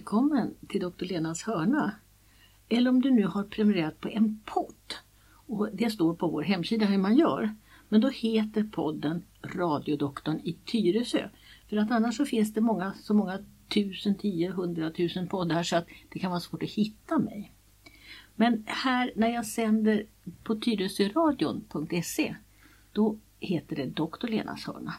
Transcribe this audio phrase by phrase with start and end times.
[0.00, 1.04] Välkommen till Dr.
[1.04, 1.94] Lenas hörna.
[2.68, 4.94] Eller om du nu har prenumererat på en podd.
[5.46, 7.54] Och det står på vår hemsida hur man gör.
[7.88, 11.28] Men då heter podden Radiodoktorn i Tyresö.
[11.68, 13.38] För att annars så finns det många, så många
[13.74, 17.52] tusen, tio, hundratusen poddar så att det kan vara svårt att hitta mig.
[18.34, 20.06] Men här när jag sänder
[20.42, 22.34] på tyresöradion.se
[22.92, 24.26] då heter det Dr.
[24.26, 24.94] Lenas hörna.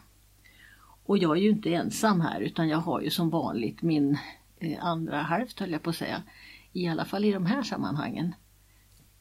[1.05, 4.17] Och jag är ju inte ensam här utan jag har ju som vanligt min
[4.81, 6.23] andra halvt höll jag på att säga.
[6.73, 8.35] I alla fall i de här sammanhangen.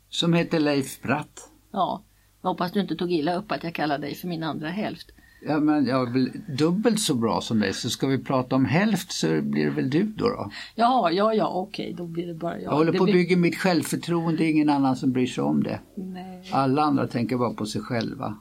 [0.09, 1.51] Som heter Leif Bratt.
[1.73, 2.03] Ja,
[2.43, 5.11] jag hoppas du inte tog illa upp att jag kallar dig för min andra hälft.
[5.47, 8.65] Ja men jag är väl dubbelt så bra som dig så ska vi prata om
[8.65, 10.29] hälft så blir det väl du då?
[10.29, 10.51] då?
[10.75, 12.63] Ja, ja, ja, okej, då blir det bara jag.
[12.63, 15.81] Jag håller Det på att bygga mitt självförtroende, ingen annan som bryr sig om det.
[15.95, 18.39] Nej, Alla andra tänker bara på sig själva.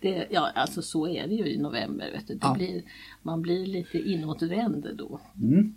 [0.00, 2.10] det, ja, alltså så är det ju i november.
[2.12, 2.34] Vet du.
[2.34, 2.54] Det Ja.
[2.54, 2.82] blir,
[3.22, 5.20] man blir lite inåtvänd då.
[5.42, 5.74] Mm.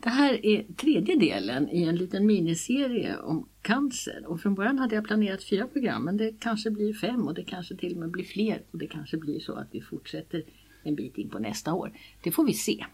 [0.00, 4.24] Det här är tredje delen i en liten miniserie om cancer.
[4.26, 7.44] Och från början hade jag planerat fyra program men det kanske blir fem och det
[7.44, 8.62] kanske till och med blir fler.
[8.70, 10.42] Och det kanske blir så att vi fortsätter
[10.82, 11.92] en bit in på nästa år.
[12.22, 12.86] Det får vi se.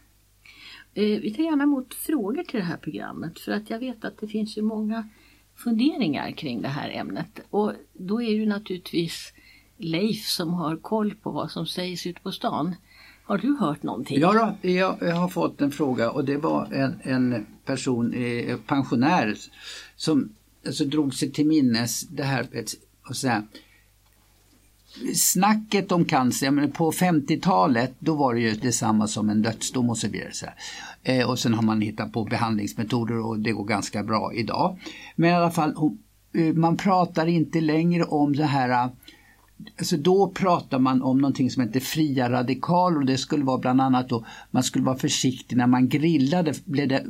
[0.95, 4.19] Eh, vi tar gärna emot frågor till det här programmet för att jag vet att
[4.19, 5.09] det finns ju många
[5.57, 7.41] funderingar kring det här ämnet.
[7.51, 9.33] Och då är det ju naturligtvis
[9.77, 12.75] Leif som har koll på vad som sägs ute på stan.
[13.33, 14.21] Har du hört någonting?
[14.21, 18.57] Ja, då, jag, jag har fått en fråga och det var en, en person, eh,
[18.67, 19.37] pensionär,
[19.97, 20.33] som
[20.67, 22.47] alltså, drog sig till minnes det här
[23.09, 23.43] och så här,
[25.15, 29.91] Snacket om cancer, jag menar, på 50-talet då var det ju detsamma som en dödsdom
[29.91, 30.33] och så vidare.
[30.33, 30.55] Så här.
[31.03, 34.79] Eh, och sen har man hittat på behandlingsmetoder och det går ganska bra idag.
[35.17, 35.75] Men i alla fall,
[36.35, 38.91] eh, man pratar inte längre om det här eh,
[39.79, 43.81] Alltså då pratar man om någonting som heter fria radikaler och det skulle vara bland
[43.81, 46.55] annat då man skulle vara försiktig när man grillade.
[46.65, 47.05] Blev det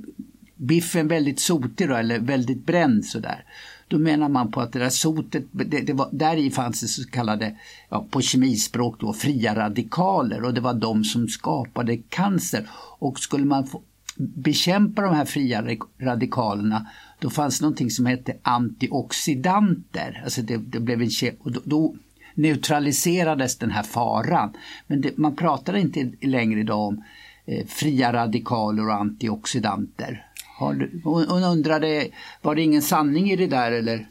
[0.56, 3.44] biffen väldigt sotig då, eller väldigt bränd sådär.
[3.88, 6.88] Då menar man på att det där sotet, det, det var, där i fanns det
[6.88, 7.56] så kallade,
[7.88, 12.66] ja, på kemispråk då, fria radikaler och det var de som skapade cancer.
[12.98, 13.82] Och skulle man få
[14.16, 15.64] bekämpa de här fria
[15.98, 16.86] radikalerna
[17.18, 20.22] då fanns någonting som hette antioxidanter.
[20.24, 21.94] Alltså det, det blev en ke- och då, då
[22.34, 24.56] neutraliserades den här faran.
[24.86, 27.04] Men det, man pratar inte längre idag om
[27.46, 30.26] eh, fria radikaler och antioxidanter.
[30.58, 32.08] Har du, hon, hon undrade,
[32.42, 34.08] var det ingen sanning i det där eller?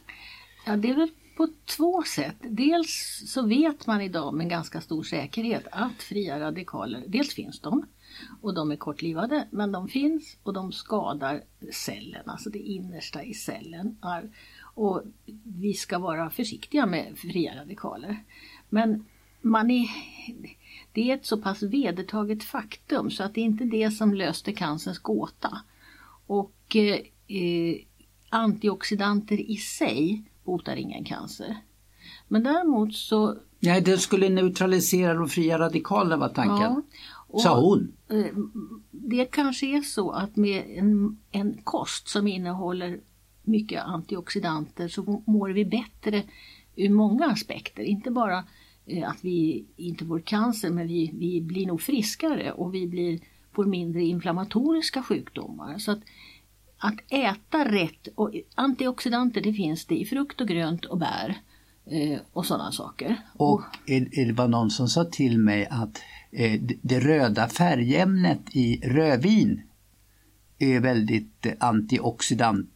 [0.65, 2.35] Ja, det är väl på två sätt.
[2.41, 7.85] Dels så vet man idag med ganska stor säkerhet att fria radikaler, dels finns de
[8.41, 13.33] och de är kortlivade, men de finns och de skadar cellen, alltså det innersta i
[13.33, 13.97] cellen.
[14.73, 15.01] Och
[15.43, 18.23] vi ska vara försiktiga med fria radikaler.
[18.69, 19.05] Men
[19.41, 19.87] man är,
[20.91, 24.53] det är ett så pass vedertaget faktum så att det är inte det som löste
[24.53, 25.61] cancerns gåta.
[26.27, 26.99] Och eh,
[27.37, 27.75] eh,
[28.29, 31.57] antioxidanter i sig botar ingen cancer.
[32.27, 33.37] Men däremot så...
[33.59, 36.83] Nej, det skulle neutralisera de fria radikalerna var tanken.
[37.27, 37.93] och, Sa hon.
[38.09, 38.25] eh,
[38.91, 42.99] Det kanske är så att med en, en kost som innehåller
[43.43, 46.23] mycket antioxidanter så mår vi bättre
[46.75, 47.83] ur många aspekter.
[47.83, 48.43] Inte bara
[48.85, 53.19] eh, att vi inte får cancer men vi, vi blir nog friskare och vi blir,
[53.55, 55.77] får mindre inflammatoriska sjukdomar.
[55.77, 55.99] Så att,
[56.77, 61.37] att äta rätt, och antioxidanter det finns det i frukt och grönt och bär
[61.85, 63.17] eh, och sådana saker.
[63.33, 66.01] Och är- är det var någon som sa till mig att
[66.31, 69.61] eh, det- röda färgämnet i rödvin
[70.59, 72.69] är väldigt antioxidant,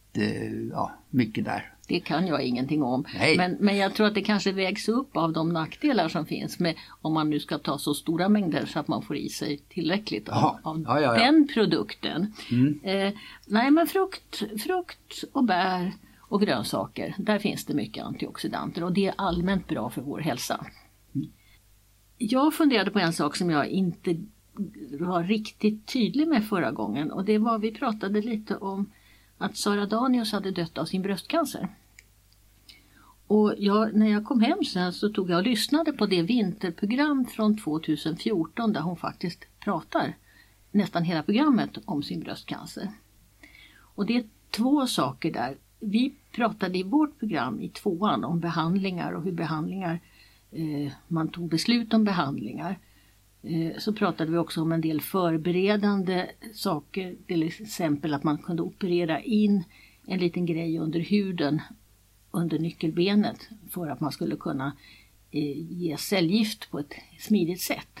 [0.70, 1.72] ja mycket där.
[1.88, 3.04] Det kan jag ingenting om.
[3.18, 3.36] Nej.
[3.36, 6.74] Men, men jag tror att det kanske vägs upp av de nackdelar som finns med
[7.02, 10.28] om man nu ska ta så stora mängder så att man får i sig tillräckligt
[10.28, 11.24] av, av Ja, ja, ja.
[11.24, 12.32] den produkten.
[12.50, 12.80] Mm.
[12.82, 13.12] Eh,
[13.46, 19.06] nej men frukt, frukt och bär och grönsaker, där finns det mycket antioxidanter och det
[19.06, 20.66] är allmänt bra för vår hälsa.
[22.18, 24.16] Jag funderade på en sak som jag inte
[25.00, 28.90] var riktigt tydlig med förra gången och det var vi pratade lite om
[29.38, 31.68] att Sara Danius hade dött av sin bröstcancer.
[33.26, 37.26] Och jag, när jag kom hem sen så tog jag och lyssnade på det vinterprogram
[37.26, 40.14] från 2014 där hon faktiskt pratar
[40.70, 42.90] nästan hela programmet om sin bröstcancer.
[43.78, 45.56] Och det är två saker där.
[45.80, 50.00] Vi pratade i vårt program i tvåan om behandlingar och hur behandlingar,
[50.50, 52.78] eh, man tog beslut om behandlingar.
[53.46, 58.62] Eh, så pratade vi också om en del förberedande saker, till exempel att man kunde
[58.62, 59.64] operera in
[60.06, 61.62] en liten grej under huden
[62.30, 64.76] under nyckelbenet för att man skulle kunna
[65.30, 68.00] eh, ge cellgift på ett smidigt sätt.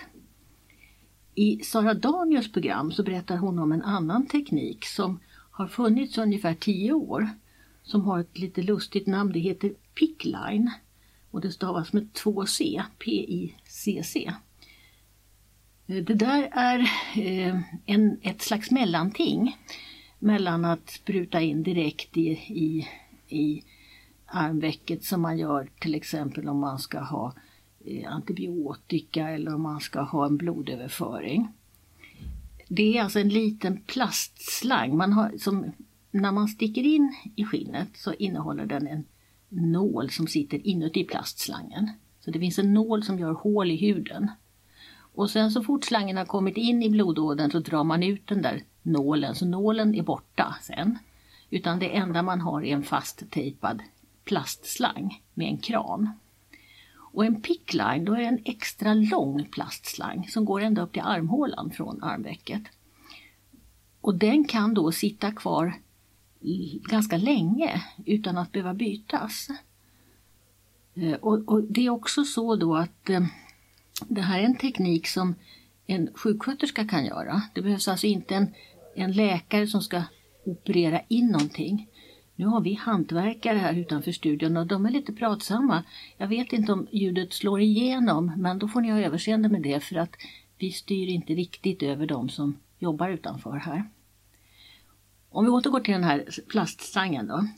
[1.34, 5.20] I Sara Daniels program så berättar hon om en annan teknik som
[5.50, 7.28] har funnits ungefär tio år.
[7.82, 10.70] Som har ett lite lustigt namn, det heter Pickline.
[11.30, 14.32] Och det stavas med två C, P-I-C-C.
[15.86, 16.78] Eh, det där är
[17.16, 19.56] eh, en, ett slags mellanting
[20.18, 22.88] mellan att spruta in direkt i, i,
[23.28, 23.62] i
[24.26, 27.32] armvecket som man gör till exempel om man ska ha
[27.84, 31.48] eh, antibiotika eller om man ska ha en blodöverföring.
[32.68, 34.96] Det är alltså en liten plastslang.
[34.96, 35.72] Man har, som,
[36.10, 39.04] när man sticker in i skinnet så innehåller den en
[39.48, 41.90] nål som sitter inuti plastslangen.
[42.20, 44.30] Så det finns en nål som gör hål i huden.
[45.16, 48.42] Och sen så fort slangen har kommit in i blodådern så drar man ut den
[48.42, 50.98] där nålen, så nålen är borta sen.
[51.50, 53.82] Utan det enda man har är en fasttejpad
[54.24, 56.10] plastslang med en kran.
[56.96, 61.02] Och en pickline, då är det en extra lång plastslang som går ända upp till
[61.02, 62.62] armhålan från armvecket.
[64.00, 65.74] Och den kan då sitta kvar
[66.88, 69.48] ganska länge utan att behöva bytas.
[70.94, 73.26] Eh, och, och det är också så då att eh,
[74.08, 75.34] det här är en teknik som
[75.86, 77.42] en sjuksköterska kan göra.
[77.54, 78.54] Det behövs alltså inte en,
[78.94, 80.02] en läkare som ska
[80.44, 81.88] operera in någonting.
[82.36, 85.84] Nu har vi hantverkare här utanför studion och de är lite pratsamma.
[86.16, 89.80] Jag vet inte om ljudet slår igenom men då får ni ha överseende med det
[89.80, 90.16] för att
[90.58, 93.90] vi styr inte riktigt över de som jobbar utanför här.
[95.30, 97.48] Om vi återgår till den här plaststangen då.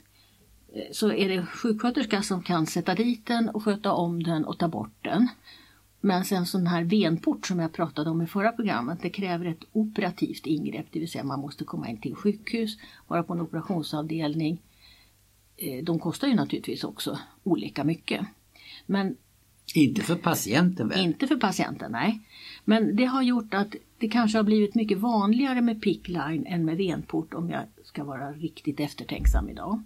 [0.74, 4.58] Eh, så är det sjuksköterska som kan sätta dit den och sköta om den och
[4.58, 5.28] ta bort den.
[6.00, 9.64] Men sen sån här venport som jag pratade om i förra programmet, det kräver ett
[9.72, 14.62] operativt ingrepp, det vill säga man måste komma in till sjukhus, vara på en operationsavdelning.
[15.56, 18.26] Eh, de kostar ju naturligtvis också olika mycket.
[18.86, 19.16] Men
[19.74, 21.00] inte för patienten väl?
[21.00, 22.20] Inte för patienten, nej.
[22.64, 26.76] Men det har gjort att det kanske har blivit mycket vanligare med pickline än med
[26.76, 29.82] venport om jag ska vara riktigt eftertänksam idag.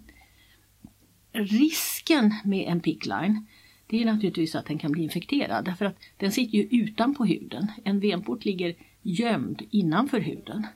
[1.31, 3.45] Risken med en pickline
[3.93, 7.67] det är naturligtvis att den kan bli infekterad därför att den sitter ju utanpå huden.
[7.83, 10.67] En venport ligger gömd innanför huden.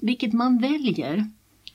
[0.00, 1.30] Vilket man väljer,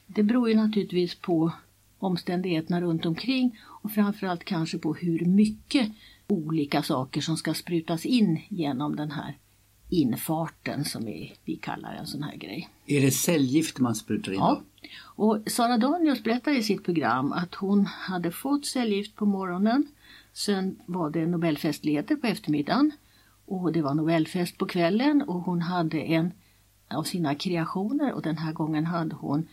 [0.06, 1.52] det beror ju naturligtvis på
[2.00, 5.92] omständigheterna runt omkring och framförallt kanske på hur mycket
[6.28, 9.38] olika saker som ska sprutas in genom den här
[9.90, 12.70] infarten som vi, vi kallar en sån här grej.
[12.86, 14.40] Är det cellgift man sprutar in?
[14.40, 14.62] Ja.
[15.00, 19.88] Och Sara Danius berättar i sitt program att hon hade fått cellgift på morgonen
[20.38, 22.92] Sen var det Nobelfestligheter på eftermiddagen
[23.46, 26.32] och det var Nobelfest på kvällen och hon hade en
[26.88, 29.48] av sina kreationer och den här gången hade hon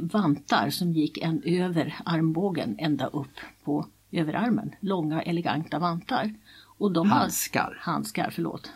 [0.00, 4.74] vantar som gick en över armbågen ända upp på överarmen.
[4.80, 6.34] Långa eleganta vantar.
[6.78, 7.62] Och de handskar.
[7.62, 8.72] Hade, handskar, förlåt.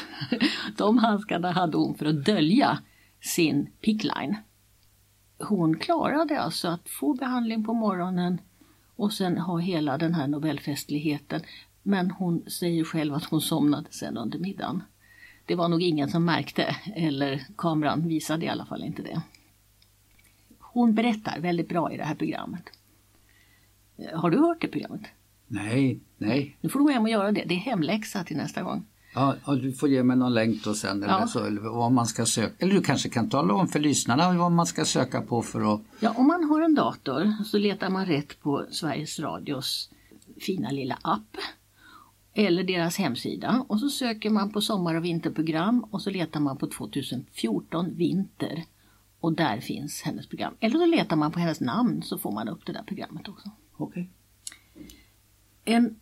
[0.76, 2.78] de handskarna hade hon för att dölja
[3.20, 4.36] sin pickline.
[5.38, 8.40] Hon klarade alltså att få behandling på morgonen
[8.98, 11.40] och sen ha hela den här Nobelfestligheten.
[11.82, 14.82] Men hon säger själv att hon somnade sen under middagen.
[15.46, 19.22] Det var nog ingen som märkte, eller kameran visade i alla fall inte det.
[20.58, 22.62] Hon berättar väldigt bra i det här programmet.
[23.96, 25.02] Eh, har du hört det programmet?
[25.46, 26.56] Nej, nej.
[26.60, 27.44] Nu får du gå hem och göra det.
[27.46, 28.86] Det är hemläxa till nästa gång.
[29.18, 31.26] Ja, du får ge mig någon länk då sen eller, ja.
[31.26, 32.54] så, eller vad man ska söka.
[32.58, 35.80] Eller du kanske kan tala om för lyssnarna vad man ska söka på för att...
[36.00, 39.90] Ja, om man har en dator så letar man rätt på Sveriges Radios
[40.40, 41.36] fina lilla app
[42.34, 46.56] eller deras hemsida och så söker man på sommar och vinterprogram och så letar man
[46.56, 48.64] på 2014 vinter
[49.20, 50.54] och där finns hennes program.
[50.60, 53.50] Eller så letar man på hennes namn så får man upp det där programmet också.
[53.76, 54.10] Okej.
[54.74, 54.86] Okay.
[55.76, 56.00] En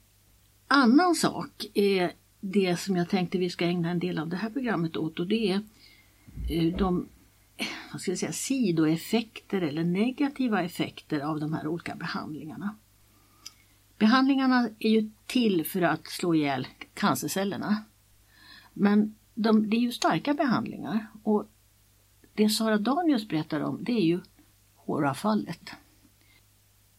[0.68, 4.50] annan sak är det som jag tänkte vi ska ägna en del av det här
[4.50, 5.60] programmet åt och det är
[6.50, 7.08] eh, de
[7.56, 12.76] eh, vad ska jag säga, sidoeffekter eller negativa effekter av de här olika behandlingarna.
[13.98, 17.84] Behandlingarna är ju till för att slå ihjäl cancercellerna.
[18.72, 21.48] Men de, det är ju starka behandlingar och
[22.34, 24.20] det Sara Danius berättar om det är ju
[24.76, 25.70] håravfallet.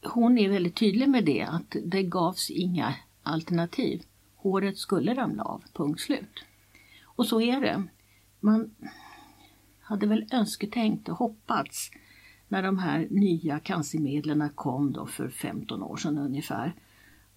[0.04, 4.04] Hon är väldigt tydlig med det att det gavs inga alternativ
[4.48, 6.46] håret skulle ramla av, punkt slut.
[7.04, 7.84] Och så är det.
[8.40, 8.76] Man
[9.80, 11.92] hade väl önsketänkt och hoppats
[12.48, 16.74] när de här nya cancermedlen kom då för 15 år sedan ungefär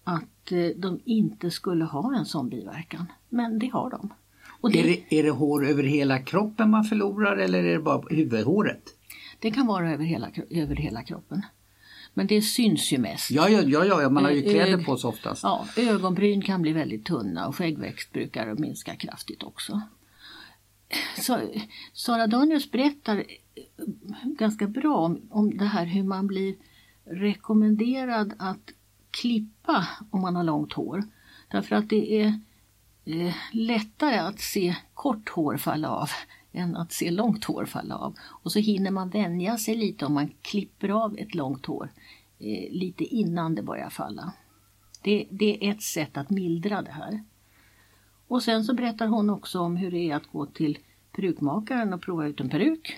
[0.03, 3.05] att eh, de inte skulle ha en sån biverkan.
[3.29, 4.13] Men det har de.
[4.61, 7.79] Och det, är, det, är det hår över hela kroppen man förlorar eller är det
[7.79, 8.83] bara huvudhåret?
[9.39, 11.41] Det kan vara över hela, över hela kroppen.
[12.13, 13.31] Men det syns ju mest.
[13.31, 15.43] Ja, ja, ja, ja man har ju kläder på sig oftast.
[15.43, 19.81] Ja, ögonbryn kan bli väldigt tunna och skäggväxt brukar minska kraftigt också.
[21.19, 21.39] så,
[21.93, 23.23] Sara Danius berättar
[24.23, 26.55] ganska bra om, om det här hur man blir
[27.05, 28.71] rekommenderad att
[29.11, 31.03] klippa om man har långt hår.
[31.51, 32.39] Därför att det är
[33.05, 36.09] eh, lättare att se kort hår falla av
[36.51, 38.15] än att se långt hår falla av.
[38.19, 41.89] Och så hinner man vänja sig lite om man klipper av ett långt hår
[42.39, 44.33] eh, lite innan det börjar falla.
[45.01, 47.23] Det, det, är ett sätt att mildra det här.
[48.27, 50.77] Och sen så berättar hon också om hur det är att gå till
[51.11, 52.97] perukmakaren och prova ut en peruk.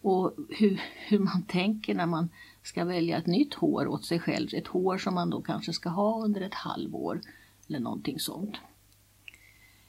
[0.00, 2.28] Och hur, hur man tänker när man
[2.62, 4.48] ska välja ett nytt hår åt sig själv.
[4.52, 7.20] Ett hår som man då kanske ska ha under ett halvår
[7.68, 8.56] eller någonting sånt.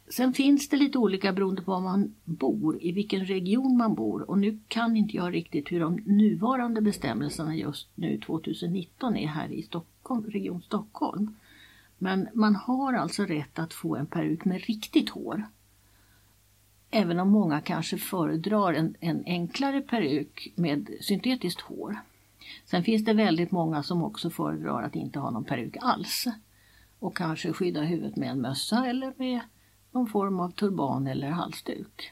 [0.09, 4.29] Sen finns det lite olika beroende på var man bor, i vilken region man bor
[4.29, 9.51] och nu kan inte jag riktigt hur de nuvarande bestämmelserna just nu 2019 är här
[9.51, 11.35] i Stockholm, Region Stockholm.
[11.97, 15.43] Men man har alltså rätt att få en peruk med riktigt hår.
[16.91, 21.99] Även om många kanske föredrar en, en enklare peruk med syntetiskt hår.
[22.65, 26.27] Sen finns det väldigt många som också föredrar att inte ha någon peruk alls.
[26.99, 29.39] Och kanske skydda huvudet med en mössa eller med
[29.91, 32.11] någon form av turban eller halsduk.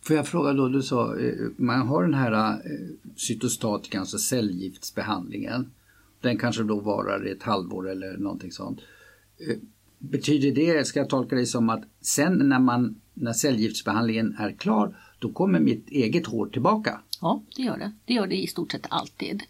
[0.00, 5.70] Får jag fråga då, du sa eh, man har den här eh, cytostatikan, alltså cellgiftsbehandlingen.
[6.20, 8.80] Den kanske då varar ett halvår eller någonting sånt.
[9.38, 9.56] Eh,
[9.98, 14.96] betyder det, ska jag tolka det som att sen när, man, när cellgiftsbehandlingen är klar,
[15.18, 17.00] då kommer mitt eget hår tillbaka?
[17.20, 17.92] Ja, det gör det.
[18.04, 19.42] Det gör det i stort sett alltid.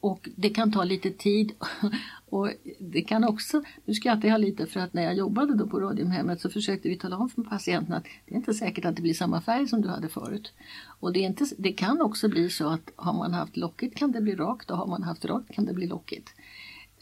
[0.00, 1.52] Och det kan ta lite tid.
[2.30, 5.80] Och det kan också, nu skrattar jag lite för att när jag jobbade då på
[5.80, 9.02] Radiumhemmet så försökte vi tala om för patienten att det är inte säkert att det
[9.02, 10.52] blir samma färg som du hade förut.
[11.00, 14.12] Och det, är inte, det kan också bli så att har man haft lockigt kan
[14.12, 16.30] det bli rakt och har man haft rakt kan det bli lockigt.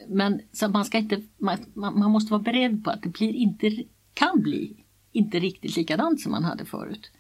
[0.09, 3.85] Men så man, ska inte, man, man måste vara beredd på att det blir inte,
[4.15, 7.11] kan bli inte riktigt likadant som man hade förut.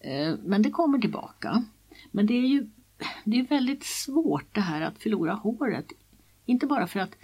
[0.00, 1.64] Eh, men det kommer tillbaka.
[2.10, 2.70] Men det är ju
[3.24, 5.86] det är väldigt svårt det här att förlora håret.
[6.46, 7.14] Inte bara för att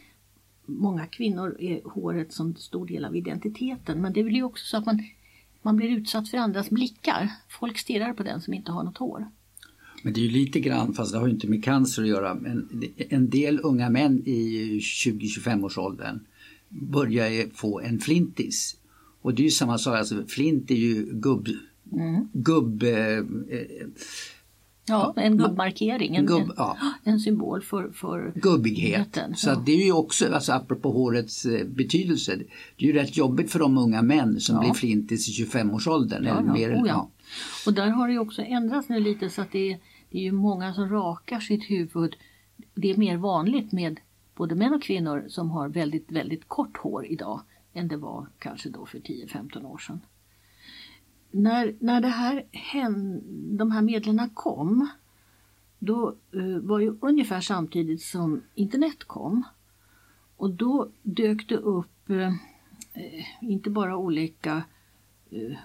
[0.66, 4.86] många kvinnor är håret som stor del av identiteten men det blir också så att
[4.86, 5.02] man,
[5.62, 7.30] man blir utsatt för andras blickar.
[7.48, 9.26] Folk stirrar på den som inte har något hår.
[10.02, 12.34] Men det är ju lite grann, fast det har ju inte med cancer att göra,
[12.34, 16.20] men en del unga män i 20-25 års åldern
[16.68, 18.76] börjar få en flintis.
[19.20, 21.48] Och det är ju samma sak, alltså flint är ju gubb,
[21.92, 22.28] mm.
[22.32, 23.18] gubb eh,
[24.86, 26.76] Ja, en gubbmarkering, en, gubb, ja.
[27.04, 29.18] en, symbol för, för gubbighet.
[29.36, 29.62] Så ja.
[29.66, 32.36] det är ju också, alltså apropå hårets eh, betydelse,
[32.76, 34.60] det är ju rätt jobbigt för de unga män som ja.
[34.60, 36.24] blir flintis i 25-årsåldern.
[36.24, 37.10] Ja, eller mer, oh, ja.
[37.66, 39.78] Och där har det också ändrats nu lite så att det är,
[40.10, 42.16] det är ju många som rakar sitt huvud.
[42.74, 44.00] Det är mer vanligt med
[44.34, 47.40] både män och kvinnor som har väldigt, väldigt kort hår idag
[47.74, 50.00] än det var kanske då för 10-15 år sedan
[51.34, 53.20] när, när det här hände,
[53.56, 54.88] de här medlen kom,
[55.78, 59.42] då uh, var ju ungefär samtidigt som internet kom.
[60.36, 62.32] Och då dök det upp uh,
[63.40, 64.64] inte bara olika
[65.32, 65.56] uh,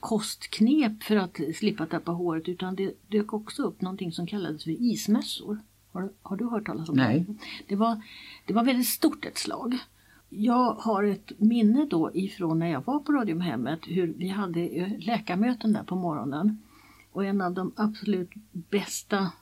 [0.00, 4.70] kostknep för att slippa tappa håret utan det dök också upp någonting som kallades för
[4.70, 5.58] ismössor.
[5.92, 7.24] Har, har du hört talas om Nej.
[7.28, 7.34] det?
[7.68, 8.02] Det var,
[8.46, 9.78] det var väldigt stort ett slag.
[10.28, 14.98] Jag har ett minne då ifrån när jag var på Radiumhemmet hur vi hade eh,
[14.98, 16.62] läkarmöten där på morgonen.
[17.12, 19.32] Och en av de absolut bästa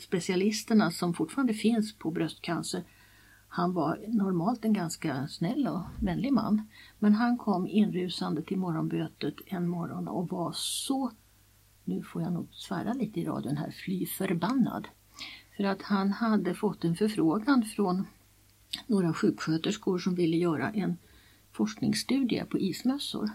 [0.00, 2.82] specialisterna som fortfarande finns på bröstcancer
[3.56, 6.68] han var normalt en ganska snäll och vänlig man.
[6.98, 11.10] Men han kom inrusande till morgonbötet en morgon och var så,
[11.84, 14.88] nu får jag nog svära lite i radion här, fly förbannad.
[15.56, 18.06] För att han hade fått en förfrågan från
[18.86, 20.96] några sjuksköterskor som ville göra en
[21.52, 23.30] forskningsstudie på ismössor.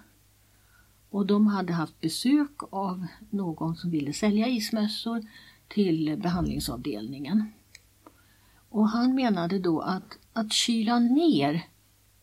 [1.10, 5.26] Och de hade haft besök av någon som ville sälja ismössor
[5.68, 7.52] till behandlingsavdelningen.
[8.70, 11.68] Och han menade då att, att kyla ner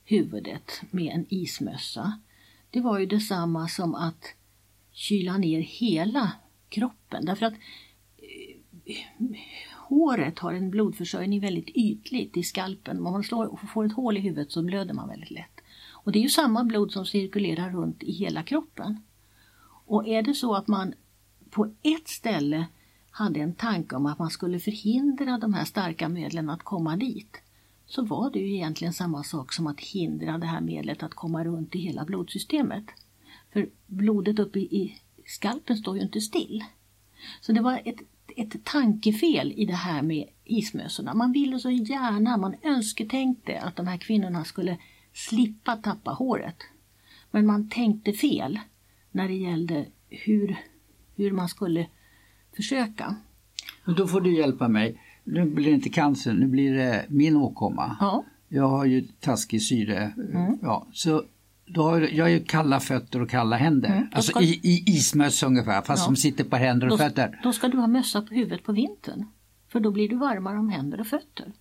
[0.04, 2.20] huvudet med en ismössa,
[2.70, 4.24] det var ju detsamma som att
[4.92, 6.32] kyla ner hela
[6.68, 7.24] kroppen.
[7.24, 7.54] Därför att
[8.16, 8.96] eh,
[9.88, 12.96] håret har en blodförsörjning väldigt ytligt i skalpen.
[12.96, 15.60] Om man slår, får ett hål i huvudet så blöder man väldigt lätt.
[15.90, 19.02] Och det är ju samma blod som cirkulerar runt i hela kroppen.
[19.86, 20.94] Och är det så att man
[21.50, 22.66] på ett ställe
[23.10, 27.40] hade en tanke om att man skulle förhindra de här starka medlen att komma dit
[27.86, 31.44] så var det ju egentligen samma sak som att hindra det här medlet att komma
[31.44, 32.84] runt i hela blodsystemet.
[33.52, 36.64] För blodet uppe i skalpen står ju inte still.
[37.40, 38.00] Så det var ett
[38.40, 41.14] ett tankefel i det här med ismössorna.
[41.14, 44.78] Man ville så gärna, man önsketänkte att de här kvinnorna skulle
[45.12, 46.56] slippa tappa håret.
[47.30, 48.58] Men man tänkte fel.
[49.10, 50.56] när det gällde hur,
[51.16, 51.86] hur man skulle
[52.56, 53.16] försöka.
[53.84, 55.00] Men då får du hjälpa mig.
[55.24, 57.96] Nu blir det inte cancer, nu blir det min åkomma.
[58.00, 58.24] Ja.
[58.48, 60.12] Jag har ju taskig syre.
[60.16, 60.58] Mm.
[60.62, 61.24] Ja, så
[61.70, 63.88] då har jag, ju kalla fötter och kalla händer.
[63.88, 66.06] Mm, Alltså ska- i, i ismössa ungefär, fast Ja.
[66.06, 67.40] som sitter på händer och Då, fötter.
[67.42, 69.26] då ska du ha mössa på huvudet på vintern.
[69.68, 71.52] För då blir du varmare om händer och fötter.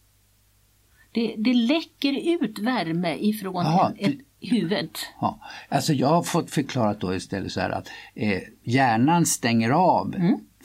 [1.12, 4.90] Det, det läcker ut värme ifrån Jaha, en, ett huvud.
[5.22, 5.40] Ja.
[5.70, 10.16] Alltså jag har fått förklarat då istället så här att eh, hjärnan stänger av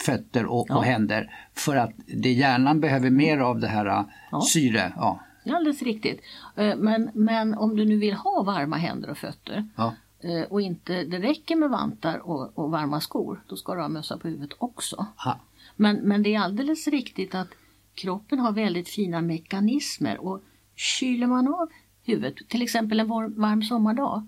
[0.06, 0.74] fötter och, Mm.
[0.74, 0.76] Ja.
[0.78, 4.40] och händer för att det hjärnan behöver mer av det här eh, Ja.
[4.40, 4.92] syre.
[4.96, 5.20] Ja.
[5.44, 6.20] Det är alldeles riktigt.
[6.56, 9.94] Eh, Men, men om du nu vill ha varma händer och fötter Ja.
[10.20, 13.88] eh, och inte det räcker med vantar och, och varma skor, då ska du ha
[13.88, 15.06] mössa på huvudet också.
[15.24, 15.40] Ha.
[15.76, 17.48] Men, men det är alldeles riktigt att
[17.94, 20.42] kroppen har väldigt fina mekanismer och
[20.76, 21.68] kyler man av
[22.04, 24.26] huvudet, till exempel en var- varm sommardag,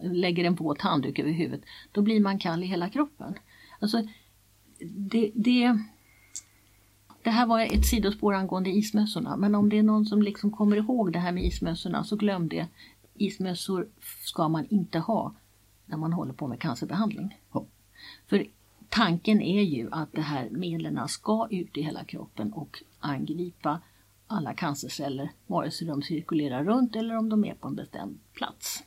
[0.00, 3.34] lägger en våt handduk över huvudet, då blir man kall i hela kroppen.
[3.80, 4.02] Alltså,
[4.96, 5.78] det, det,
[7.26, 10.76] det här var ett sidospår angående ismössorna, men om det är någon som liksom kommer
[10.76, 12.66] ihåg det här med ismössorna så glöm det.
[13.14, 13.88] Ismössor
[14.24, 15.34] ska man inte ha
[15.86, 17.40] när man håller på med cancerbehandling.
[17.52, 17.66] Ja.
[18.26, 18.46] För
[18.88, 23.80] tanken är ju att de här medlen ska ut i hela kroppen och angripa
[24.26, 28.82] alla cancerceller, vare sig de cirkulerar runt eller om de är på en bestämd plats.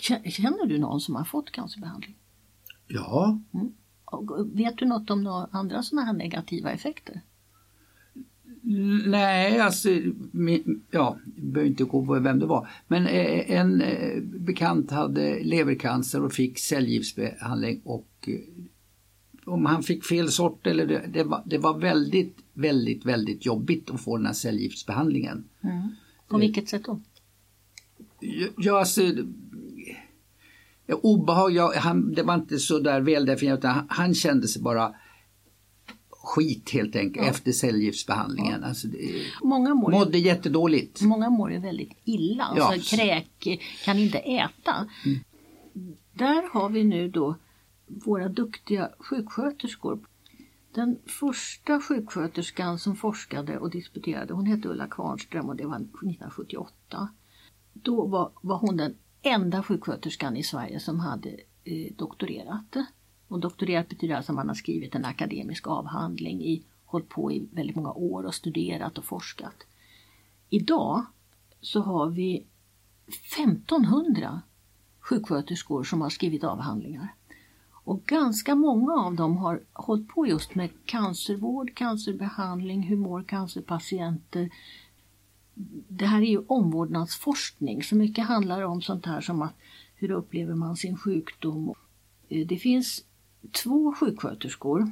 [0.00, 2.16] Kä- Känner du någon som har fått cancerbehandling?
[2.86, 3.60] ja, Och
[4.52, 7.20] vet du något om några andra sådana här negativa effekter?
[9.06, 9.88] Nej, alltså,
[10.90, 12.68] ja, jag behöver inte gå på vem det var.
[12.88, 18.34] Men eh, en eh, bekant hade levercancer och fick cellgiftsbehandling och eh,
[19.44, 23.90] om han fick fel sort eller det, det, var, det var väldigt, väldigt, väldigt jobbigt
[23.90, 25.44] att få den här cellgiftsbehandlingen.
[26.28, 27.00] På vilket sätt då?
[28.56, 29.02] Ja, alltså,
[30.94, 34.94] obehag, ja, han, det var inte så där väldefinierat utan han, han kände sig bara
[36.10, 38.64] skit helt enkelt efter cellgiftsbehandlingen.
[38.64, 38.98] Alltså, det,
[39.42, 41.00] Många mår, mådde jättedåligt.
[41.02, 42.62] många mår ju väldigt illa, Ja.
[42.62, 42.72] Mm.
[42.72, 44.88] alltså kräk, kan inte äta.
[46.12, 47.36] Där har vi nu då
[47.86, 50.00] våra duktiga sjuksköterskor.
[50.74, 57.08] Den första sjuksköterskan som forskade och disputerade, hon hette Ulla Kvarnström och det var 1978.
[57.72, 61.30] Då var, var hon den enda sjuksköterskan i Sverige som hade
[61.64, 62.76] eh, doktorerat.
[63.28, 67.48] Och doktorerat betyder alltså att man har skrivit en akademisk avhandling, i, hållit på i
[67.52, 69.66] väldigt många år och studerat och forskat.
[70.50, 71.04] Idag
[71.60, 72.46] så har vi
[73.06, 74.42] 1500
[75.00, 77.14] sjuksköterskor som har skrivit avhandlingar.
[77.72, 84.50] Och ganska många av dem har hållit på just med cancervård, cancerbehandling, hur mår cancerpatienter.
[85.88, 89.54] Det här är ju omvårdnadsforskning, så mycket handlar om sånt här som att
[89.94, 91.74] hur upplever man sin sjukdom.
[92.28, 93.04] Eh, det finns
[93.52, 94.90] två sjuksköterskor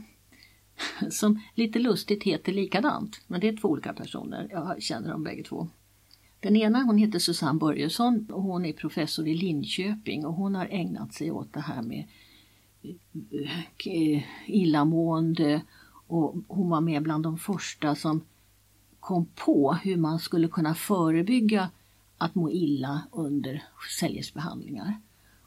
[1.11, 4.48] som lite lustigt heter likadant, men det är två olika personer.
[4.50, 5.68] Jag känner dem bägge två.
[6.40, 10.66] Den ena hon heter Susanne Börjesson och hon är professor i Linköping och hon har
[10.66, 12.04] ägnat sig åt det här med
[12.83, 15.62] eh, eh, illamående
[16.07, 18.20] och hon var med bland de första som
[19.09, 21.71] kom på hur man skulle kunna förebygga
[22.18, 23.64] att må illa under
[24.01, 25.01] cellgiftsbehandlingar.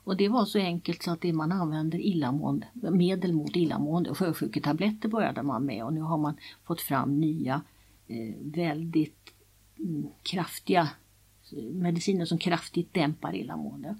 [0.04, 5.10] Och det var så enkelt så att det man använder illamående, medel mot illamående, sjösjuketabletter
[5.10, 7.62] började man med och nu har man fått fram nya
[8.08, 9.34] eh, väldigt
[9.80, 10.90] mm, kraftiga
[11.52, 13.96] eh, mediciner som kraftigt dämpar illamående.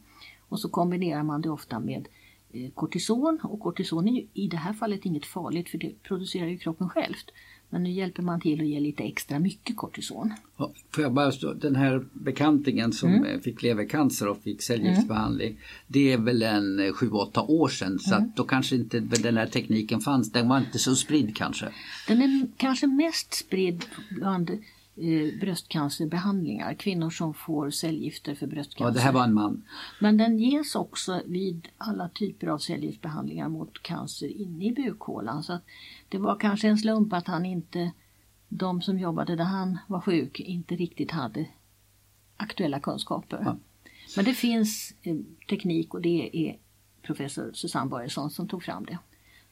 [0.50, 2.08] Och så kombinerar man det ofta med
[2.52, 6.48] eh, kortison och kortison är ju i det här fallet inget farligt för det producerar
[6.48, 7.32] ju kroppen självt.
[7.74, 10.34] Men nu hjälper man till att ge lite extra mycket kortison.
[10.58, 13.26] Ja, Får jag bara stå, den här bekantingen som Mm.
[13.26, 15.58] eh, fick levercancer och fick cellgiftsbehandling.
[15.88, 18.32] Det är väl en eh, sju, åtta år sedan så Mm.
[18.36, 20.32] då kanske inte den här tekniken fanns.
[20.32, 21.70] Den var inte så spridd kanske.
[22.08, 24.52] Den är kanske mest spridd bland
[25.02, 28.86] eh, bröstcancerbehandlingar, kvinnor som får cellgifter för bröstcancer.
[28.86, 29.64] Ja, det här var en man.
[30.00, 35.44] Men den ges också vid alla typer av cellgiftsbehandlingar mot cancer inne i bukhålan.
[35.44, 35.66] Så att
[36.10, 37.92] det var kanske en slump att han inte,
[38.50, 41.46] de som jobbade där han var sjuk, inte riktigt hade
[42.38, 43.42] aktuella kunskaper.
[43.46, 43.58] Ja.
[44.16, 45.16] Men det finns eh,
[45.50, 46.58] teknik och det är
[47.02, 48.98] professor Susanne Börjesson som tog fram det.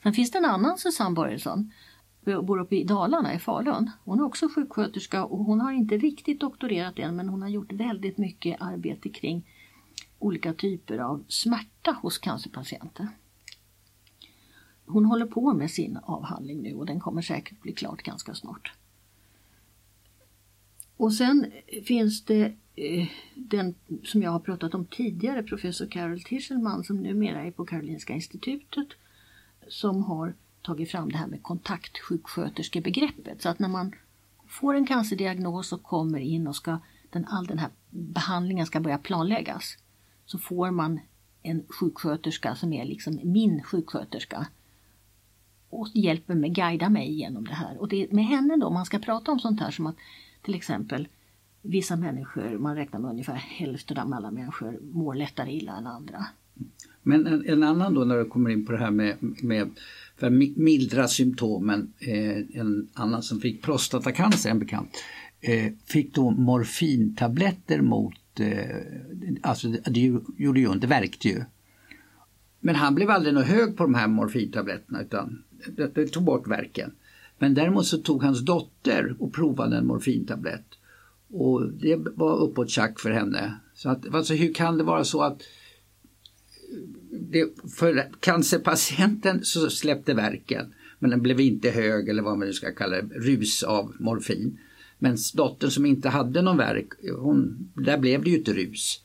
[0.03, 1.71] Sen finns det en annan Susanne Börjesson,
[2.25, 3.91] bor uppe i Dalarna i Falun.
[4.03, 7.71] Hon är också sjuksköterska och hon har inte riktigt doktorerat än men hon har gjort
[7.71, 9.45] väldigt mycket arbete kring
[10.19, 13.07] olika typer av smärta hos cancerpatienter.
[14.85, 18.73] Hon håller på med sin avhandling nu och den kommer säkert bli klart ganska snart.
[20.97, 21.51] Och sen
[21.85, 27.43] finns det eh, den som jag har pratat om tidigare, professor Carol Tischelman som numera
[27.43, 28.87] är på Karolinska institutet
[29.67, 33.41] som har tagit fram det här med kontaktsjuksköterskebegreppet.
[33.41, 33.95] Så att när man
[34.47, 38.97] får en cancerdiagnos och kommer in och ska den, all den här behandlingen ska börja
[38.97, 39.77] planläggas
[40.25, 40.99] så får man
[41.41, 44.47] en sjuksköterska som är liksom min sjuksköterska
[45.69, 47.77] och hjälper mig, guida mig genom det här.
[47.77, 49.95] Och det är med henne då man ska prata om sånt här som att
[50.41, 51.07] till exempel
[51.61, 56.25] vissa människor, man räknar med ungefär hälften av alla människor mår lättare illa än andra.
[56.57, 56.71] Mm.
[57.09, 59.69] Men en, en annan då när du kommer in på det här med, med
[60.17, 64.97] för att mildra symptomen, eh, en annan som fick prostatacancer, en bekant,
[65.41, 68.75] eh, fick då morfintabletter mot, eh,
[69.41, 71.43] alltså det gjorde ju ont, det värkte ju.
[72.59, 76.47] Men han blev aldrig något hög på de här morfintabletterna utan det, det tog bort
[76.47, 76.91] verken.
[77.39, 80.65] Men däremot så tog hans dotter och provade en morfintablett.
[81.29, 83.53] Och det var uppåt tjack för henne.
[83.73, 85.41] Så att, alltså hur kan det vara så att
[87.11, 92.53] det, för cancerpatienten så släppte verken men den blev inte hög eller vad man nu
[92.53, 94.59] ska kalla det, rus av morfin.
[94.97, 96.87] Men dottern som inte hade någon verk,
[97.19, 99.03] hon, där blev det ju ett rus.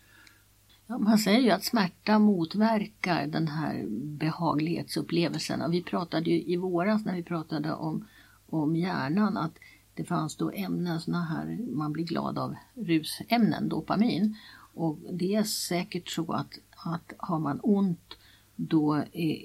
[0.87, 3.87] Ja, man säger ju att smärta motverkar den här
[4.19, 5.63] behaglighetsupplevelsen.
[5.63, 8.07] Och vi pratade ju i våras när vi pratade om,
[8.47, 9.59] om hjärnan att
[9.95, 14.37] det fanns då ämnen, såna här, man blir glad av rusämnen, dopamin.
[14.75, 18.15] Och det är säkert så att, att har man ont
[18.57, 19.39] då eh,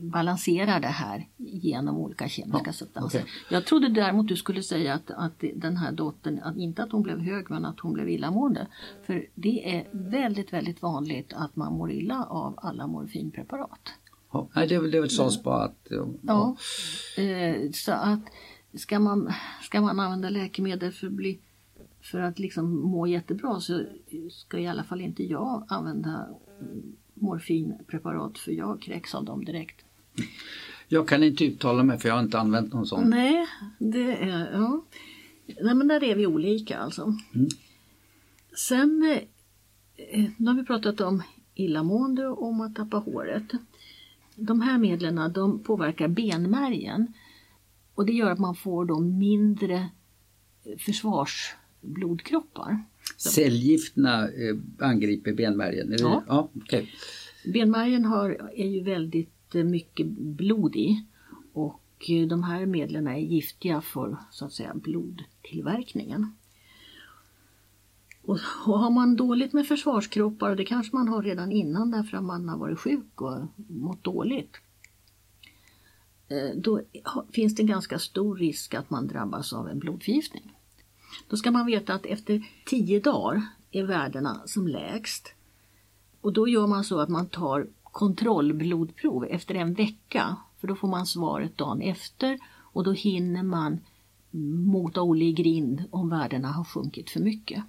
[0.00, 3.18] balanserar det här genom olika kemiska ja, substanser.
[3.18, 3.30] Okay.
[3.50, 7.02] Jag trodde däremot du skulle säga att, att den här dottern, att inte att hon
[7.02, 8.66] blev hög men att hon blev illamående.
[9.06, 13.88] För det är väldigt, väldigt vanligt att man mår illa av alla morfinpreparat.
[14.32, 15.86] Ja, det, det sades bara att...
[15.90, 17.22] Ja, ja.
[17.22, 18.20] Eh, så att
[18.74, 21.38] ska man, ska man använda läkemedel för att, bli,
[22.00, 23.84] för att liksom må jättebra så
[24.30, 26.28] ska i alla fall inte jag använda
[27.14, 29.84] morfinpreparat för jag kräks av dem direkt.
[30.88, 33.10] Jag kan inte uttala mig för jag har inte använt någon sån.
[33.10, 33.46] Nej,
[33.78, 34.84] det är, ja.
[35.60, 37.02] Nej men där är vi olika alltså.
[37.34, 37.48] Mm.
[38.56, 39.18] Sen,
[39.96, 41.22] eh, nu har vi pratat om
[41.54, 43.52] illamående och om att tappa håret.
[44.36, 47.12] De här medlen de påverkar benmärgen
[47.94, 49.88] och det gör att man får då mindre
[50.78, 52.84] försvarsblodkroppar.
[53.16, 55.92] Cellgifterna eh, angriper benmärgen?
[55.92, 56.24] Är ja.
[56.26, 56.86] ja okay.
[57.52, 61.04] Benmärgen har, är ju väldigt eh, mycket blod i
[61.52, 66.34] och eh, de här medlen är giftiga för så att säga blodtillverkningen.
[68.22, 72.16] Och, och har man dåligt med försvarskroppar, och det kanske man har redan innan därför
[72.16, 74.56] att man har varit sjuk och mått dåligt,
[76.54, 76.80] då
[77.32, 80.52] finns det en ganska stor risk att man drabbas av en blodförgiftning.
[81.28, 85.34] Då ska man veta att efter 10 dagar är värdena som lägst.
[86.20, 90.36] Och då gör man så att man tar kontrollblodprov efter en vecka.
[90.60, 93.80] För då får man svaret dagen efter och då hinner man
[94.66, 97.64] mota Olle i grind om värdena har sjunkit för mycket.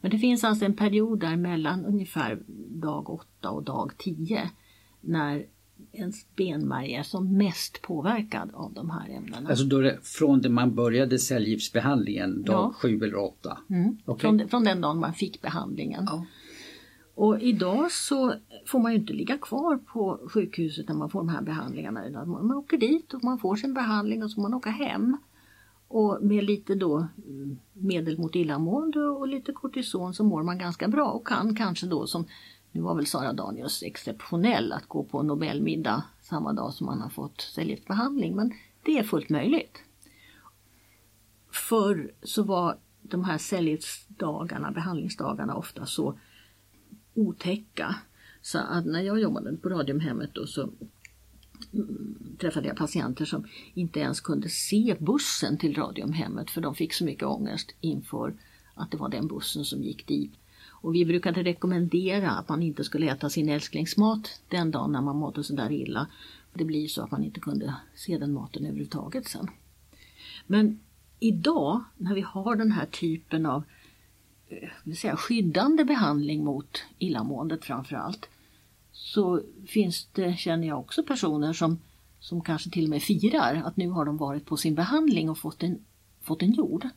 [0.00, 4.50] Men det finns alltså en period där mellan ungefär dag 8 och dag 10
[5.00, 5.46] när
[5.92, 9.48] ens benmärg är som mest påverkad av de här ämnena.
[9.48, 12.74] Alltså då det, från det man började cellgiftsbehandlingen, dag ja.
[12.76, 13.58] 7 eller 8?
[13.70, 13.98] Mm.
[14.04, 14.20] Okay.
[14.20, 16.04] Från, från, den dagen man fick behandlingen.
[16.06, 16.26] Ja.
[17.14, 18.34] Och idag så
[18.66, 22.24] får man ju inte ligga kvar på sjukhuset när man får de här behandlingarna.
[22.24, 25.16] Man åker dit och man får sin behandling och så får man åka hem.
[25.88, 30.88] Och med lite då mm, medel mot illamående och lite kortison så mår man ganska
[30.88, 32.26] bra och kan kanske då som
[32.74, 37.08] nu var väl Sara Danius exceptionell att gå på Nobelmiddag samma dag som man har
[37.08, 39.78] fått cellgiftsbehandling men det är fullt möjligt.
[41.50, 46.18] Förr så var de här cellgiftsdagarna, behandlingsdagarna ofta så
[47.14, 47.96] otäcka
[48.42, 50.70] så att när jag jobbade på Radiumhemmet då så
[51.72, 56.92] mm, träffade jag patienter som inte ens kunde se bussen till Radiumhemmet för de fick
[56.92, 58.34] så mycket ångest inför
[58.74, 60.32] att det var den bussen som gick dit.
[60.84, 65.16] Och vi brukade rekommendera att man inte skulle äta sin älsklingsmat den dagen när man
[65.16, 66.06] mådde sådär illa.
[66.54, 69.50] Det blir så att man inte kunde se den maten överhuvudtaget sen.
[70.46, 70.80] Men
[71.20, 73.62] idag när vi har den här typen av
[74.48, 78.28] eh, vill säga, skyddande behandling mot illamåendet framför allt
[78.92, 81.78] så finns det, känner jag också personer som,
[82.20, 85.38] som kanske till och med firar att nu har de varit på sin behandling och
[85.38, 85.84] fått en,
[86.22, 86.88] fått en jord.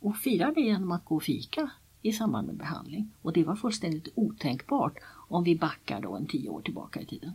[0.00, 1.70] Och firar det genom att gå och fika
[2.02, 3.10] i samband med behandling.
[3.22, 7.32] Och det var fullständigt otänkbart om vi backar då en tio år tillbaka i tiden.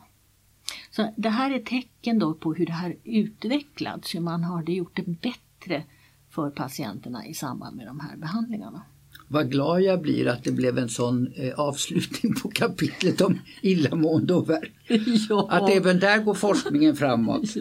[0.91, 4.95] Så Det här är tecken då på hur det har utvecklats, hur man har gjort
[4.95, 5.83] det bättre
[6.29, 8.81] för patienterna i samband med de här behandlingarna.
[9.27, 14.33] Vad glad jag blir att det blev en sån eh, avslutning på kapitlet om illamående
[14.33, 14.71] och värk.
[15.29, 15.47] ja.
[15.51, 17.41] Att även där går forskningen framåt.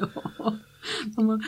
[1.16, 1.40] Ja,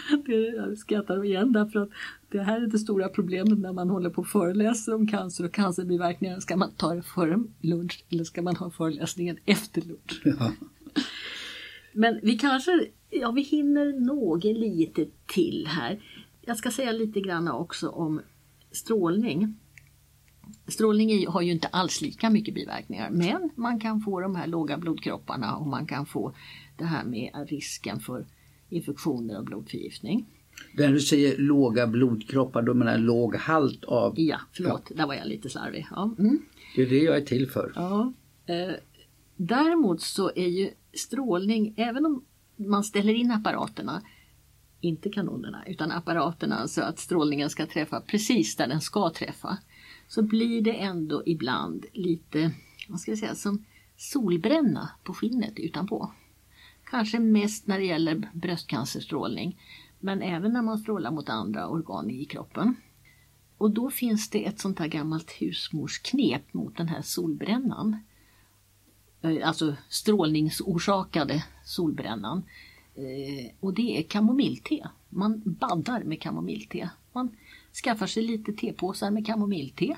[0.57, 1.89] jag skrattar igen därför att
[2.29, 5.53] det här är det stora problemet när man håller på och föreläser om cancer och
[5.53, 6.41] cancerbiverkningar.
[6.41, 10.23] Ska man ta det före lunch eller ska man ha föreläsningen efter lunch?
[10.25, 10.53] Ja.
[11.93, 16.01] Men vi kanske, ja vi hinner något lite till här.
[16.41, 18.21] Jag ska säga lite grann också om
[18.73, 19.55] strålning.
[20.69, 24.79] Strålning har ju inte alls lika mycket biverkningar men man kan få de här låga
[24.79, 26.35] blodkropparna och man kan få
[26.77, 28.27] det här med risken för
[28.69, 30.27] infektioner och blodförgiftning.
[30.75, 34.15] När du säger låga blodkroppar, då menar låg halt av...
[34.17, 34.97] Ja, förlåt, ja.
[34.97, 35.87] där var jag lite slarvig.
[35.91, 36.15] Ja.
[36.19, 36.39] Mm.
[36.77, 37.73] Det är det jag är till för.
[37.75, 38.13] Ja.
[38.47, 38.75] Eh,
[39.37, 42.25] däremot så är ju strålning, även om
[42.57, 44.03] man ställer in apparaterna,
[44.81, 49.59] inte kanonerna, utan apparaterna så att strålningen ska träffa precis där den ska träffa,
[50.09, 52.51] så blir det ändå ibland lite,
[52.89, 53.65] vad ska jag säga, som
[53.97, 56.13] solbränna på skinnet utanpå.
[56.85, 59.61] Kanske mest när det gäller bröstcancerstrålning,
[60.01, 62.77] men även när man strålar mot andra organ i kroppen.
[63.59, 67.97] Och då finns det ett sånt här gammalt husmorsknep mot den här solbrännan.
[69.23, 72.43] Eh, alltså strålningsorsakade solbrännan.
[72.95, 74.91] Eh, och det är kamomillte.
[75.09, 76.91] Man baddar med kamomillte.
[77.13, 77.37] Man
[77.85, 79.97] skaffar sig lite tepåsar med kamomillte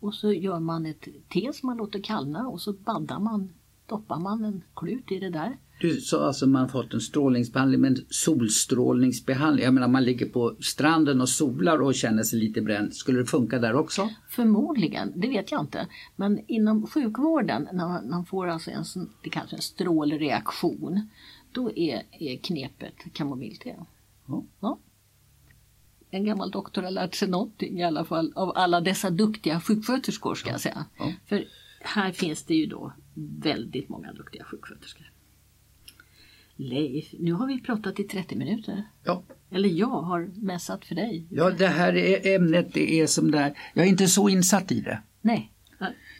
[0.00, 3.52] och så gör man ett te som man låter kallna och så baddar man,
[3.86, 5.56] doppar man en klut i det där.
[5.80, 9.64] Du sa alltså man fått en strålningsbehandling men solstrålningsbehandling.
[9.64, 12.94] Jag menar man ligger på stranden och solar och känner sig lite bränd.
[12.94, 14.08] Skulle det funka där också?
[14.28, 15.86] Förmodligen, det vet jag inte.
[16.16, 18.84] Men inom sjukvården när man, får alltså en,
[19.22, 21.08] det kallas en strålreaktion
[21.52, 23.76] då är, är knepet kamomillte.
[24.26, 24.44] Ja.
[24.60, 24.78] ja.
[26.10, 30.34] En gammal doktor har lärt sig någonting i alla fall av alla dessa duktiga sjuksköterskor
[30.34, 30.84] ska jag säga.
[30.98, 31.12] Ja.
[31.26, 31.44] För
[31.80, 32.92] här finns det ju då
[33.42, 35.12] väldigt många duktiga sjuksköterskor.
[36.56, 38.84] Leif, nu har vi pratat i 30 minuter.
[39.04, 39.22] Ja.
[39.50, 41.26] Eller jag har mässat för dig.
[41.30, 43.54] Ja, det här är ämnet det är som där.
[43.74, 45.02] Jag är inte så insatt i det.
[45.20, 45.52] Nej.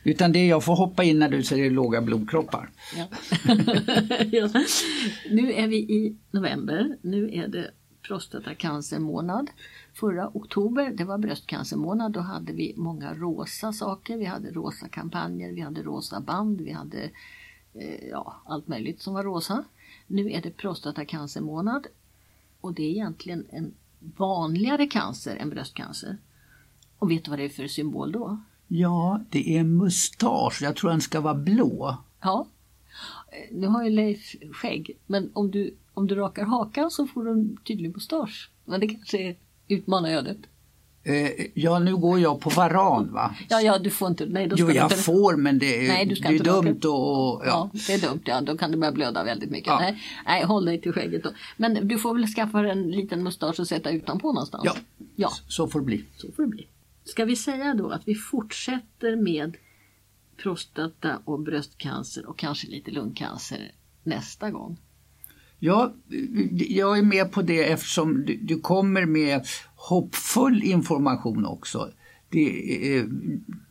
[0.02, 2.70] Utan det jag får hoppa in när du säger låga blodkroppar.
[2.96, 3.06] Ja.
[4.32, 4.48] ja.
[5.30, 6.96] Nu är vi i november.
[7.02, 7.70] Nu är det
[8.02, 9.50] prostatacancermånad.
[9.94, 14.16] Förra oktober, det var bröstcancermånad, då hade vi många rosa saker.
[14.16, 17.10] Vi hade rosa kampanjer, vi hade rosa band, vi hade
[17.74, 19.64] eh, ja, allt möjligt som var rosa.
[20.06, 21.86] Nu är det prostatacancermånad
[22.60, 23.74] och det är egentligen en
[24.16, 26.16] vanligare cancer än bröstcancer.
[26.98, 28.40] Och vet du vad det är för symbol då?
[28.68, 30.62] Ja, det är mustasch.
[30.62, 31.96] Jag tror den ska vara blå.
[32.20, 32.46] Ja.
[33.50, 37.30] Nu har ju Leif skägg, men om du, om du rakar hakan så får du
[37.30, 38.50] en tydlig mustasch.
[38.64, 39.36] Men det kanske är
[39.68, 40.38] utmana ödet.
[41.02, 43.34] Eh, ja, nu går jag på varan va?
[43.48, 44.26] Ja, ja, du får inte.
[44.26, 47.42] Nej, då ska jo, jag inte, får men det är, nej, det är dumt och,
[47.46, 47.46] ja.
[47.46, 47.70] ja.
[47.86, 48.40] det är dumt, ja.
[48.40, 49.66] Då kan det börja blöda väldigt mycket.
[49.66, 49.78] Ja.
[49.78, 51.30] Nej, nej, håll dig till skägget då.
[51.56, 54.64] Men du får väl skaffa en liten mustasch och sätta utanpå någonstans?
[54.64, 54.74] Ja,
[55.16, 55.30] ja.
[55.48, 56.04] så får det bli.
[56.16, 56.66] Så får det bli.
[57.04, 59.56] Ska vi säga då att vi fortsätter med
[60.36, 64.78] prostata och bröstcancer och kanske lite lungcancer nästa gång?
[65.60, 65.92] Ja,
[66.52, 69.46] jag är med på det eftersom du, du kommer med
[69.76, 71.90] hoppfull information också.
[72.28, 73.04] Det, eh,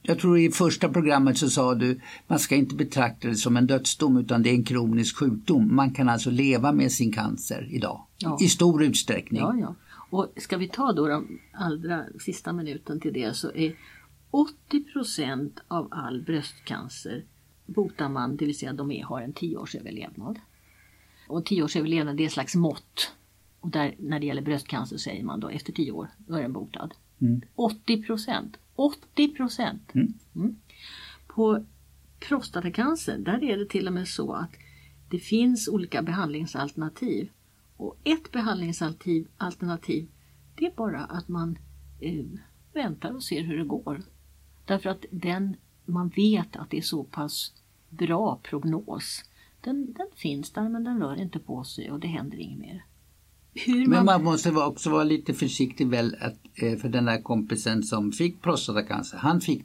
[0.01, 3.67] jag tror i första programmet så sa du man ska inte betrakta det som en
[3.67, 5.75] dödsdom utan det är en kronisk sjukdom.
[5.75, 8.37] Man kan alltså leva med sin cancer idag ja.
[8.41, 9.41] i stor utsträckning.
[9.41, 9.75] Ja, ja.
[10.09, 13.75] Och ska vi ta då den allra sista minuten till det så är
[14.31, 17.23] 80% av all bröstcancer
[17.65, 20.39] botar man, det vill säga de är, har en 10 års överlevnad.
[21.29, 23.13] Och 10 års överlevnad är ett slags mått.
[23.59, 26.53] Och där, när det gäller bröstcancer säger man då efter 10 år, då är den
[26.53, 26.93] botad.
[27.21, 27.41] Mm.
[27.55, 28.57] 80 procent!
[28.75, 29.95] 80 procent!
[29.95, 30.13] Mm.
[30.35, 30.55] Mm.
[31.27, 31.65] På
[32.19, 34.51] prostatacancer, där är det till och med så att
[35.09, 37.29] det finns olika behandlingsalternativ.
[37.77, 40.07] Och ett behandlingsalternativ alternativ,
[40.55, 41.57] det är bara att man
[41.99, 42.25] eh,
[42.73, 44.01] väntar och ser hur det går.
[44.65, 47.53] Därför att den, man vet att det är så pass
[47.89, 49.23] bra prognos.
[49.61, 52.85] Den, den finns där men den rör inte på sig och det händer inget mer.
[53.53, 57.83] Hur men man måste också vara lite försiktig väl att, eh, för den där kompisen
[57.83, 59.17] som fick prostatacancer.
[59.17, 59.63] Han fick,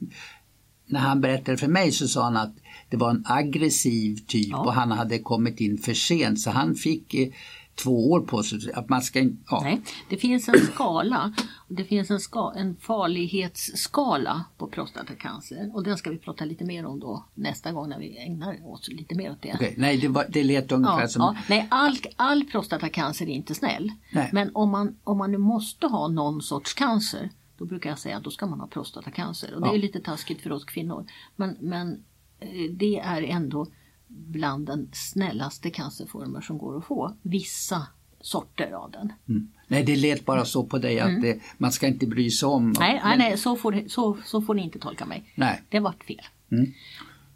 [0.87, 2.55] när han berättade för mig så sa han att
[2.91, 4.65] det var en aggressiv typ ja.
[4.65, 7.29] och han hade kommit in för sent så han fick eh,
[7.75, 8.73] två år på sig.
[8.75, 9.19] Att man ska,
[9.51, 9.61] ja.
[9.63, 11.35] Nej, det finns en skala.
[11.69, 16.87] Det finns en, ska, en farlighetsskala på prostatacancer och den ska vi prata lite mer
[16.87, 19.55] om då nästa gång när vi ägnar oss lite mer åt det.
[19.55, 19.75] Okay.
[19.77, 21.23] Nej, det, var, det lät ungefär ja, som...
[21.23, 21.37] Ja.
[21.49, 23.93] Nej, all, all prostatacancer är inte snäll.
[24.13, 24.31] Nej.
[24.33, 28.17] Men om man, om man nu måste ha någon sorts cancer då brukar jag säga
[28.17, 29.55] att då ska man ha prostatacancer.
[29.55, 29.75] Och det Ja.
[29.75, 31.07] är lite taskigt för oss kvinnor.
[31.37, 32.05] Men, men
[32.41, 33.67] eh, det är ändå
[34.15, 37.15] bland den snällaste cancerformer som går att få.
[37.23, 37.87] Vissa
[38.21, 39.13] sorter av den.
[39.29, 39.49] Mm.
[39.69, 42.63] Nej, det lät bara så på dig att det, man ska inte bry sig om.
[42.63, 42.75] Mm.
[42.79, 45.33] Nej, Men- nej så, får, så, så får ni inte tolka mig.
[45.35, 45.63] nej.
[45.69, 46.21] Det vart fel.
[46.53, 46.73] Mm.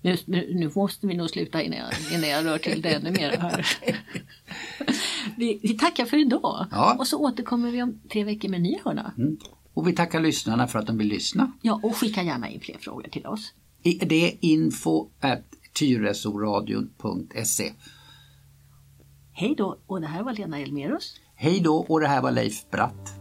[0.02, 0.16] Nu,
[0.54, 3.66] nu måste vi nog sluta innan jag, innan jag rör till det ännu mer
[5.36, 6.96] vi, vi tackar för idag Ja.
[6.98, 9.12] och så återkommer vi om tre veckor med en ny hörna.
[9.18, 9.36] Mm.
[9.74, 11.52] Och vi tackar lyssnarna för att de vill lyssna.
[11.62, 13.52] Ja, och skicka gärna in fler frågor till oss.
[13.82, 17.72] Det är info at tyresoradion.se.
[19.32, 21.20] Hej då och det här var Lena Elmerus.
[21.34, 23.14] Hej då och det här var Leif Bratt.